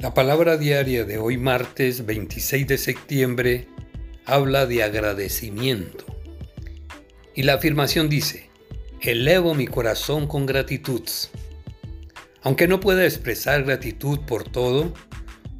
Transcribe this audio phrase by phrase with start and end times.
[0.00, 3.68] La palabra diaria de hoy martes 26 de septiembre
[4.24, 6.06] habla de agradecimiento.
[7.34, 8.48] Y la afirmación dice,
[9.02, 11.02] elevo mi corazón con gratitud.
[12.40, 14.94] Aunque no pueda expresar gratitud por todo,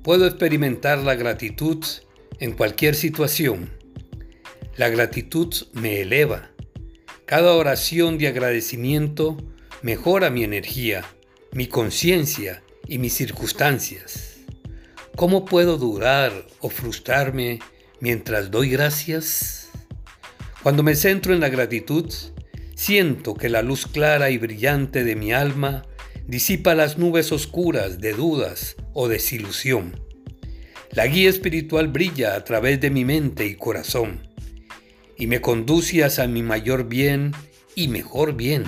[0.02, 1.84] puedo experimentar la gratitud
[2.38, 3.68] en cualquier situación.
[4.74, 6.50] La gratitud me eleva.
[7.26, 9.36] Cada oración de agradecimiento
[9.82, 11.04] mejora mi energía,
[11.52, 14.29] mi conciencia y mis circunstancias.
[15.20, 17.58] ¿Cómo puedo durar o frustrarme
[18.00, 19.68] mientras doy gracias?
[20.62, 22.10] Cuando me centro en la gratitud,
[22.74, 25.84] siento que la luz clara y brillante de mi alma
[26.26, 30.00] disipa las nubes oscuras de dudas o desilusión.
[30.90, 34.26] La guía espiritual brilla a través de mi mente y corazón
[35.18, 37.32] y me conduce hacia mi mayor bien
[37.74, 38.64] y mejor bien.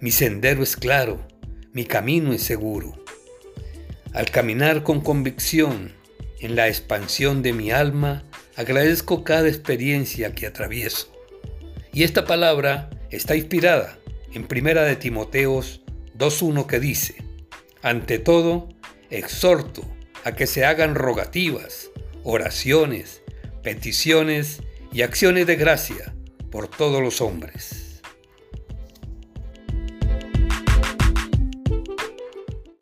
[0.00, 1.28] Mi sendero es claro,
[1.74, 3.07] mi camino es seguro.
[4.18, 5.94] Al caminar con convicción
[6.40, 8.24] en la expansión de mi alma,
[8.56, 11.12] agradezco cada experiencia que atravieso.
[11.92, 13.96] Y esta palabra está inspirada
[14.32, 15.82] en Primera de Timoteos
[16.18, 17.14] 2.1 que dice,
[17.80, 18.70] ante todo,
[19.08, 19.84] exhorto
[20.24, 21.88] a que se hagan rogativas,
[22.24, 23.22] oraciones,
[23.62, 26.12] peticiones y acciones de gracia
[26.50, 27.87] por todos los hombres